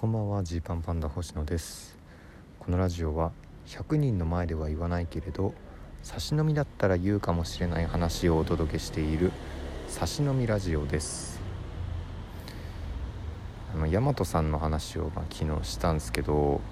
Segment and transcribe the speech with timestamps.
[0.00, 1.98] こんばんはジーパンパンダ星野です。
[2.58, 3.32] このラジオは
[3.66, 5.52] 100人の前では言わないけれど
[6.02, 9.30] 差し飲みだったら言うかもしれない話をお届けしている
[9.88, 11.38] 差し飲みラジオです。
[13.74, 16.62] あの大和さんの話を、まあ、昨日したんですけど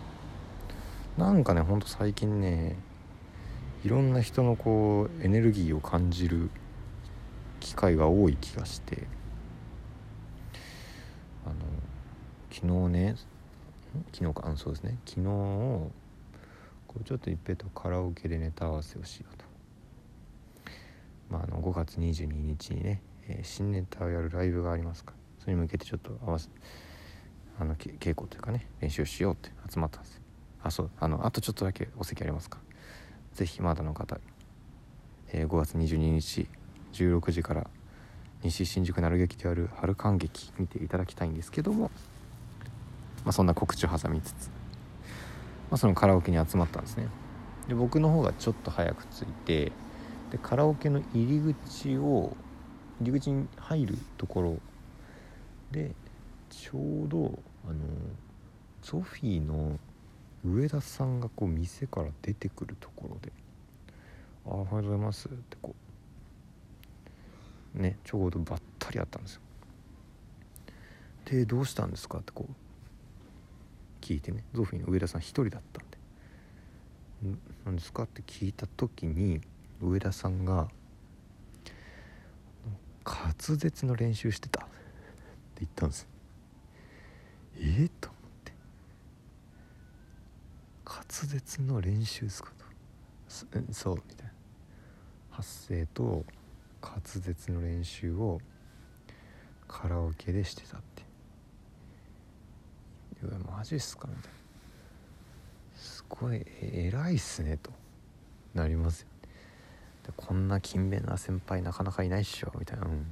[1.18, 2.76] なんかねほんと最近ね
[3.84, 6.48] いろんな人のこうエネルギーを感じる
[7.60, 9.06] 機会が多い気がして
[11.44, 11.56] あの
[12.60, 13.14] 昨日ね
[14.12, 14.98] 昨日かあそうですね。
[15.06, 15.90] 昨日こ
[17.00, 19.44] うちょっと一平とカラオケでネタ合わせをしようと、
[21.30, 25.16] まあ、あの5月22日にね、えー、新ネタをやるライブがありますから。
[25.38, 26.48] それに向けてちょっと合わせ
[27.60, 30.22] あの稽古というかね練習しようって集まったんですよ。
[30.64, 32.58] あそうあのあとちょっとだけお席ありますか
[33.34, 34.18] 是非まだの方、
[35.28, 36.48] えー、5月22日
[36.92, 37.70] 16時から
[38.42, 41.92] 西新宿鳴る劇である春観劇見ていただきたいんですけども、
[43.24, 44.46] まあ、そんな告知を挟みつつ、
[45.70, 47.08] まあ、そのカラオケに集まったんですね
[47.68, 49.72] で僕の方がちょっと早く着いて
[50.30, 52.36] でカラオケの入り口を
[53.00, 54.56] 入り口に入るところ
[55.70, 55.94] で
[56.50, 57.38] ちょうど
[57.68, 57.76] あの
[58.82, 59.78] ソフィーの
[60.44, 63.32] 上田さんがこう店から出てくるところで
[64.46, 65.74] 「あおはようございます」ってこ
[67.74, 69.40] うねちょうどばったりあったんですよ。
[71.26, 72.52] で「どうしたんですか?」ってこう
[74.08, 75.98] 聞いてねゾフィーの上田さん一人だったんで
[77.66, 79.42] 「何ですか?」って聞いた時に
[79.82, 80.70] 上田さんが
[83.04, 84.70] 「滑舌の練習してた」って
[85.60, 86.08] 言ったんです。
[87.56, 88.52] えー、と思って。
[90.86, 92.64] 滑舌の練習ですかと。
[93.28, 94.32] そうみたいな。
[95.30, 96.24] 発声と
[96.80, 98.40] 滑舌の練習を
[99.66, 101.07] カラオケでしてたって。
[103.22, 104.08] いやマジっすか？
[104.08, 104.38] みたいな。
[105.76, 107.70] すごい偉いっすねと
[108.54, 109.08] なりますよ
[110.06, 112.86] でこんな勤勉な先輩なかなかいないっしょみたいな。
[112.86, 113.06] うん。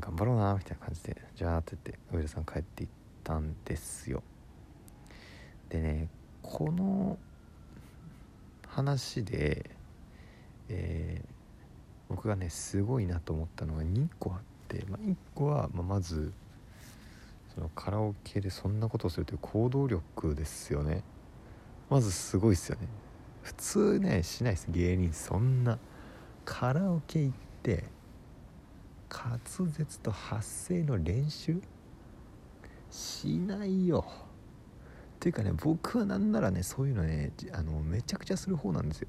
[0.00, 2.88] 頑張ろうなみたいな感じでじゃあって言って上田さん帰っていっ
[3.22, 4.22] たんですよ。
[5.68, 6.08] でね
[6.42, 7.16] この
[8.68, 9.70] 話で、
[10.68, 11.28] えー、
[12.08, 16.32] 僕がねすごいなと思ったのが2個あって、まあ、1個は、まあ、まず
[17.54, 21.04] そのカラオケでそんなことをするという行動力ですよね。
[21.88, 22.88] まずすごいですよね。
[23.42, 24.66] 普通ねしないです。
[24.70, 25.78] 芸人そんな
[26.44, 27.84] カラオケ行って
[29.08, 29.38] 滑
[29.70, 31.60] 舌と発声の練習
[32.90, 34.04] しないよ。
[35.16, 39.08] っていうかね僕はなんならねそういうのねあのめちゃくちゃする方なんですよ。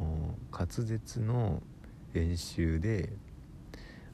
[0.00, 1.62] あの滑舌の
[2.14, 3.12] 練習で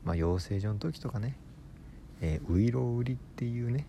[0.02, 1.38] まあ養成所の時とかね
[2.24, 3.86] 「えー、ウイロウリ」っていうね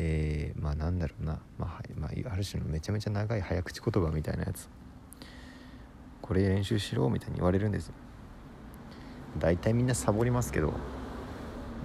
[0.00, 4.68] えー、まあなんだろうな、まあ、まあ、ある種のめちゃめちゃ長い早口言葉みたいなやつ。
[6.22, 7.94] これ練習しろみたいに言われるんですよ。
[9.38, 10.72] 大体みんなサボりますけど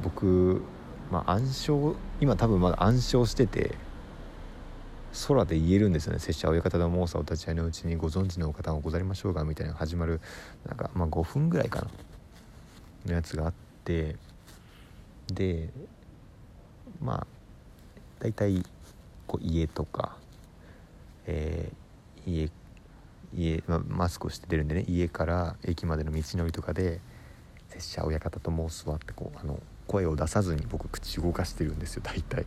[0.04, 0.62] 僕
[1.12, 3.76] まあ暗唱今多分まだ暗唱してて
[5.28, 6.20] 空で言えるんですよね。
[6.20, 10.22] 拙者親方の猛者お立ち会いのうちにご存知の方がござりましょうがみたいな始まる
[10.68, 11.88] なんかまあ5分ぐらいかな。
[13.06, 13.54] のやつがあっ
[13.84, 14.18] て
[15.28, 15.70] で
[17.02, 17.28] まあ
[18.20, 18.64] 大体
[19.28, 20.18] こう家とか、
[21.26, 22.52] えー、家
[23.36, 27.00] 家、まあ、マスクをして出るんでね家から駅までの道のりとかで
[27.70, 32.46] 「拙者親方と申すわ」ってこうあの声を出さずに僕口動かしてるんですよ大体。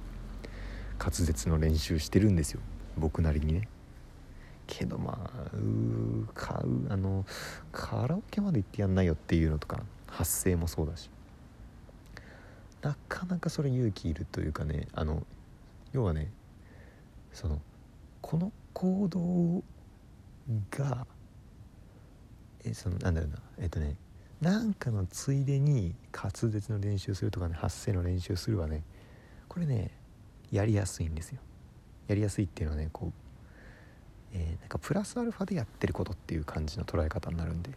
[0.98, 2.60] 滑舌の練習してるんですよ
[2.96, 3.68] 僕なりにね
[4.66, 7.24] けどまあうかうあの
[7.70, 11.10] カラオケまで行ってやんないよっていうのとか発声もそうだし
[12.86, 15.26] なかなかそれ勇気いるというかねあの
[15.92, 16.30] 要はね
[17.32, 17.60] その
[18.20, 19.64] この行動
[20.70, 21.04] が
[22.64, 23.96] えそのなんだろうなえっとね
[24.40, 28.84] なんかのついでに滑舌の練習するとかね発声の練習するはね
[29.48, 29.90] これね
[30.52, 31.40] やりやすいんですよ。
[32.06, 33.12] やりやすいっていうのはねこう、
[34.32, 37.70] えー、なんかプラスアルファでやってることっていう感じの捉え方になるんで。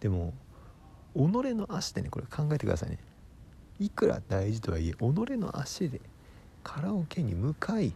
[0.00, 0.34] でも
[1.14, 1.20] 己
[1.54, 2.98] の足でねこれ考えてくださいね。
[3.80, 6.00] いくら大事とはいえ己の足で
[6.62, 7.94] カラオケに向かい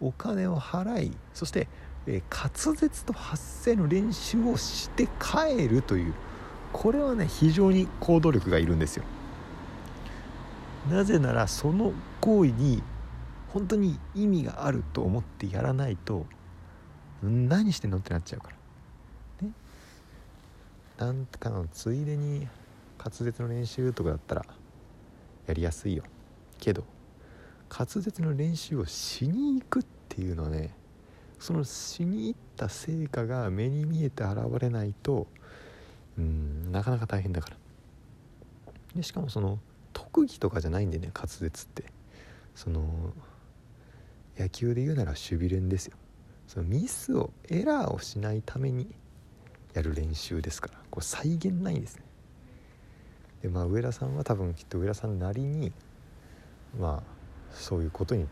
[0.00, 1.68] お金を払いそして、
[2.06, 6.14] え、滑舌と発声の練習をして帰るという
[6.72, 9.04] これはね非常に行動力がいるんですよ。
[10.90, 12.82] なぜならその行為に
[13.52, 16.24] 本当に意味があると思ってやらないと
[17.22, 18.50] 何してんのってなっちゃうか
[19.40, 19.46] ら。
[19.46, 19.52] ね。
[20.98, 22.48] なんかのついでに
[22.98, 24.44] 滑舌の練習とかだったら
[25.48, 26.04] やりやすいよ。
[26.58, 26.84] けど
[27.70, 30.74] 滑舌の練習をしに行くっていうのはね
[31.38, 35.26] そのしに行った成果が目に見えて現れないと
[36.16, 37.56] うんなかなか大変だから。
[38.94, 39.58] でしかもその
[39.92, 41.84] 特技とかじゃないんでね滑舌って。
[42.54, 43.12] その
[44.36, 45.96] 野球で言うなら守備練ですよ。
[46.48, 48.88] そのミスをエラーをしないために
[49.74, 50.80] やる練習ですから。
[50.90, 52.02] これ再現ないんですね。
[53.42, 55.72] でまあ上田さんは多分きっと上田さんなりに
[56.78, 57.18] まあ
[57.50, 58.26] そういうことに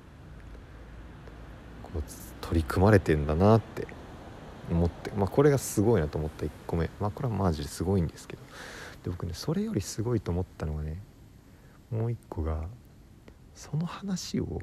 [1.83, 2.03] こう
[2.41, 3.87] 取り組まれてんだなって
[4.71, 6.91] 思って、まあ、これがすごいなと思った1個目。
[7.01, 8.43] まあこれはマジですごいんですけど。
[9.05, 11.01] で僕ねそれよりすごいと思ったのがね
[11.91, 12.65] もう一個が
[13.55, 14.61] その話を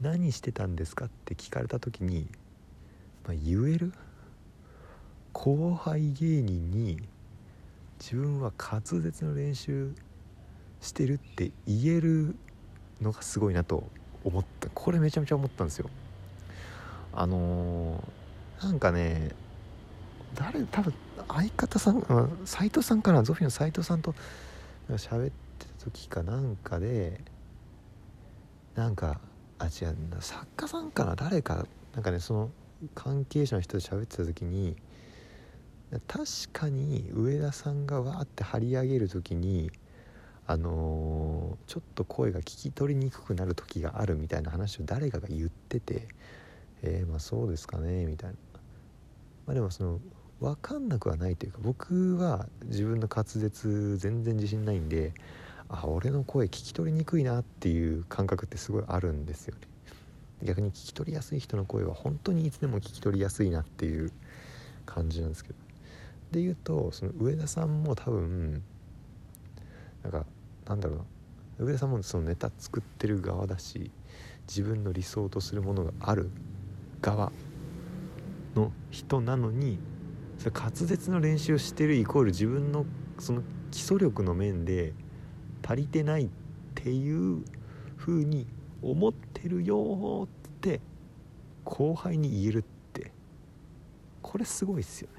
[0.00, 2.28] 何してたんですかって聞かれた時に、
[3.24, 3.92] まあ、言える
[5.32, 7.00] 後輩芸人に
[8.00, 9.92] 自分は滑舌の練習
[10.80, 12.36] してるって言える
[13.00, 13.84] のがすごいなと
[14.24, 14.68] 思った。
[14.72, 15.90] これめちゃめちゃ思ったんですよ。
[17.12, 19.30] あのー、なんかね
[20.34, 20.94] 誰多分
[21.28, 23.22] 相方さん斎藤さんかな？
[23.22, 24.14] ゾフィの斎藤さんと
[24.90, 27.20] 喋ってた時かなんかで
[28.74, 29.20] なんか
[29.58, 31.16] あ違う作家さんかな？
[31.16, 32.50] 誰かなんかねその
[32.94, 34.76] 関係者の人と喋ってた時に
[36.06, 39.70] 確かに上田さんがわーって張り上げる時に
[40.46, 46.08] あのー、ちょっと声が聞き取りにくくなる時があるみたいな話を誰かが言ってて
[46.82, 48.36] えー、まあそうですかねみたいな。
[49.46, 50.00] まあでもその
[50.40, 55.12] 分かんなくはないというか僕は自分の滑舌全然自信ないんで
[55.68, 59.62] あ俺の声聞き取りにくいなっていう感覚ってすごいあるんですよね。
[60.44, 64.12] 逆に聞き取りやすい人の声は本当にいつでも聞き取りやすいなっていう
[64.86, 65.67] 感じなんですけど。
[66.30, 68.62] で言うとその上田さんも多分
[70.02, 70.26] なんか
[70.66, 71.04] なんだろうな。
[71.66, 73.90] 上田さんもそのネタ作ってる側だし
[74.46, 76.30] 自分の理想とするものがある
[77.00, 77.32] 側
[78.54, 79.78] の人なのに
[80.38, 82.86] それ滑舌の練習をしてるイコール自分の
[83.18, 83.42] その
[83.72, 84.92] 基礎力の面で
[85.66, 86.28] 足りてないっ
[86.76, 87.42] ていう
[87.96, 88.46] 風に
[88.80, 90.80] 思ってるよって
[91.64, 92.78] 後輩に言えるって。
[94.28, 95.17] これすごいっすよね。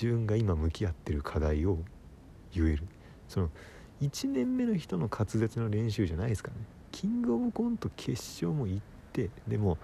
[0.00, 1.78] 自分が今向き合ってる課題を
[2.54, 2.84] 言える。
[3.28, 3.50] その
[4.00, 6.56] 1年目の人の滑舌の練習じゃないですかね。
[6.92, 8.80] キングオブコント決勝も行っ
[9.12, 9.76] てでも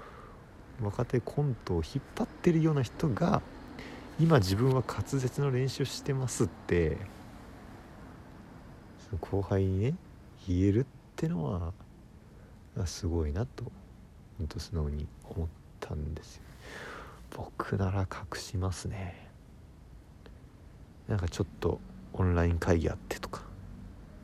[0.80, 3.42] 若手コントを引っ張ってるような人が
[4.20, 6.96] 今自分は滑舌の練習してますって
[9.20, 9.94] 後輩にね
[10.46, 13.64] 言えるってのはすごいなと
[14.38, 15.48] 本当素直に思っ
[15.80, 16.42] たんですよ。
[17.36, 19.23] 僕なら隠しますね。
[21.08, 21.80] なんかちょっと
[22.12, 23.42] オンライン会議あってとか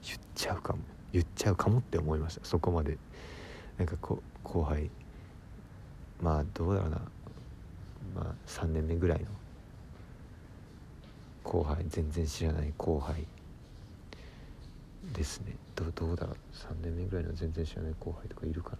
[0.02, 0.78] 言っちゃうかも
[1.12, 2.44] 言っちゃうかもって思いました。
[2.44, 2.96] そこまで
[3.78, 4.90] なんかこ後輩
[6.22, 7.00] まあどうだろうな。
[8.14, 9.26] まあ3年目ぐらいの
[11.44, 13.26] 後輩全然知らない後輩
[15.12, 15.56] ですね。
[15.74, 16.36] どどうだろう。
[16.54, 18.76] 3年目ぐらいの全然知らない後輩とかいるかな。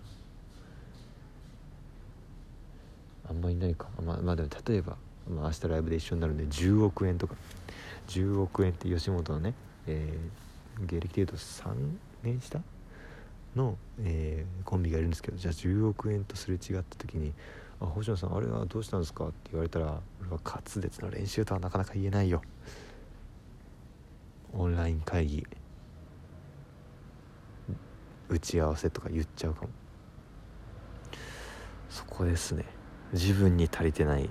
[3.30, 3.88] あんまいないか。
[4.04, 4.96] まあまあでも例えば、
[5.28, 7.34] まあ、明日ライブで一緒になるんで10億円とか。
[8.10, 9.54] 10億円って吉本のね、
[9.86, 11.68] えー、芸歴でいうと3
[12.24, 12.60] 年下
[13.54, 17.32] の、えー、コンビがいるんですけどじゃあ10億円とすれ違った時に
[17.80, 22.42] 「あ星野さんあれはどうしたんですか?」って言われたら俺は滑舌の練習とはなかなか言えないよ。
[24.52, 25.46] オンライン会議。
[28.28, 29.68] 打ち合わせとか言っちゃうかも。
[31.88, 32.64] そこですね。
[33.12, 34.28] 自分に足りてない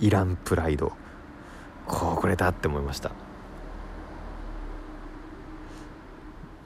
[0.00, 0.92] いらんプライド。
[1.86, 3.10] これだって思いました、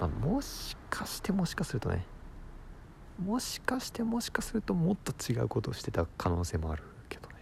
[0.01, 2.07] まあ、もしかしてもしかするとね
[3.23, 7.35] もしかしてもしかするともっと違うことをしてた可能性もあるけどね。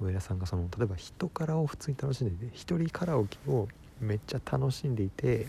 [0.00, 3.66] 上田さんがその例えば人からを普通に楽しんでいて一人カラオケを
[4.00, 5.48] めっちゃ楽しんでいて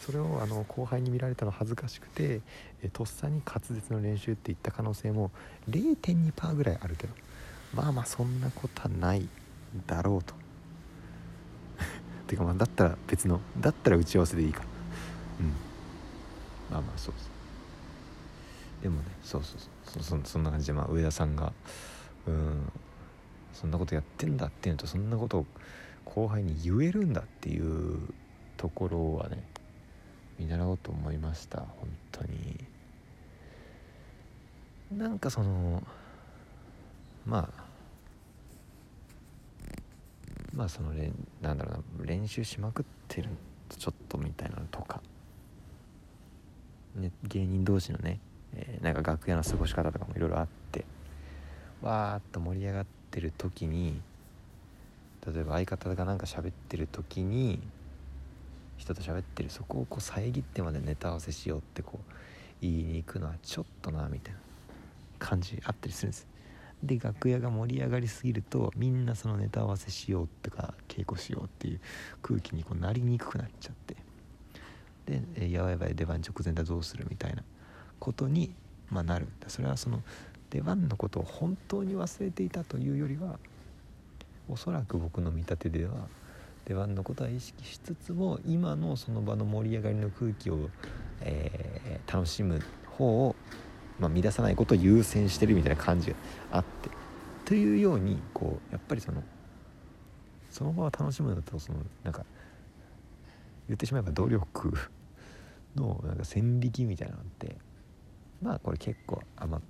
[0.00, 2.40] それをあの後輩に見られたの恥ずかしくて
[2.82, 5.30] えとっさに滑舌の練習って言った可能性も
[5.70, 7.14] 0.2%ぐらいあるけど。
[7.74, 9.28] まあまあそんなことはない
[9.86, 10.34] だろうと。
[12.26, 14.60] てかまあだったら別のだったら打ち合わせでいいか。
[14.60, 14.66] ら
[15.40, 15.46] うん。
[16.70, 17.30] まあまあそうです
[18.82, 20.22] でもねそうそうそう。
[20.22, 21.52] そそんな感じでまあ上田さんが
[22.26, 22.72] うん。
[23.52, 25.46] そんなことやってんだっていうのとそんなことを
[26.04, 27.98] 後輩に言えるんだっていう
[28.56, 29.42] ところはね
[30.38, 31.60] 見習おうと思いました。
[31.60, 32.64] 本当に。
[34.92, 35.82] なんかその
[37.24, 37.63] まあ
[40.54, 41.10] まあそのれ
[41.42, 43.28] なんだろうな練習しまくってる
[43.68, 45.00] ちょっとみたいなのとか。
[46.96, 48.20] ね、芸人同士のね、
[48.54, 50.84] えー、なんか楽屋の過ごし方とかもいろいろあって
[51.82, 54.00] わーっと盛り上がってる時に
[55.26, 57.60] 例えば相方がなんか喋ってる時に
[58.76, 62.12] 人と喋ってるそこをこう遮ってまでネタ合わせしようってこう
[62.60, 64.40] 言いに行くのはちょっとなみたいな
[65.18, 66.26] 感じあったりするんです。
[66.86, 71.80] で楽屋が盛り上がりすぎるとみんなそのネタ合わせしようとか稽古しようっていう
[72.22, 73.96] 空気にこうなりにくくなっちゃって。
[75.06, 77.42] で、えやばいやばい出番直前だどうするみたいな
[77.98, 78.54] ことに、
[78.90, 80.02] まあ、なるそれはその
[80.50, 83.38] 出番のことを本当に忘れていたというよりは
[84.48, 86.08] おそらく僕の見立てでは
[86.66, 90.70] 出番のことは意識しつつも今のその場の盛り上がりの空気を、
[91.20, 93.36] えー、楽しむ方を、
[93.98, 96.16] まあ、乱さないことを優先してるみたいな感じが
[96.50, 96.90] あって
[97.44, 99.22] というようにこうやっぱりその
[100.50, 102.24] その場を楽しむのとそのなんか
[103.68, 104.72] 言ってしまえば努力
[105.76, 107.56] のなんか線引きみたいなのって
[108.42, 109.60] まあこれ結構あんま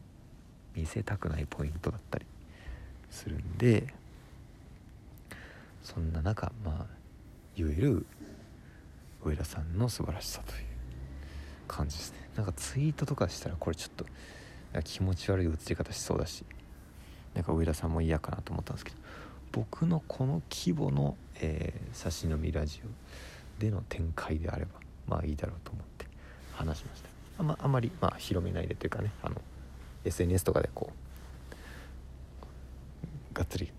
[0.75, 2.27] 見せたくないポイントだったり
[3.11, 3.87] するんで
[5.83, 6.87] そんな中まあ
[7.57, 8.07] 言える
[9.25, 10.74] 上田さんの素晴らしさという
[11.67, 12.19] 感じですね。
[12.37, 14.05] なんかツイートとかしたらこれちょっと
[14.83, 16.45] 気持ち悪い映り方しそうだし
[17.35, 18.97] なんか上田さんも嫌かなと思ったんですけど
[19.53, 24.73] 僕のこの規模の、えー、写真のみラジオでの展開であれば
[25.07, 26.07] まあいいだろうと思って
[26.55, 27.09] 話しました。
[27.39, 29.37] あ,、まあまり、まあ、広めないでというかねあの
[30.05, 30.91] SNS とかでこ
[33.33, 33.71] うがっつり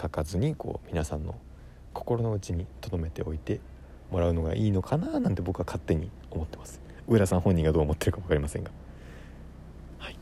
[0.00, 1.36] 書かずにこう皆さんの
[1.92, 3.60] 心の内に留めておいて
[4.10, 6.87] もらうのがいいのかななんて僕は勝手に思ってます。
[7.08, 8.70] 上田さん本人がどう思ってるか分かりませんが。
[9.98, 10.16] はい。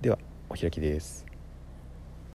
[0.00, 0.18] では
[0.48, 1.24] お開きです。